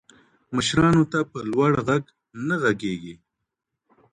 مشرانو 0.55 1.03
ته 1.11 1.19
په 1.31 1.39
لوړ 1.51 1.71
ږغ 1.87 2.03
نه 2.47 2.55
ږغیږي. 2.61 3.15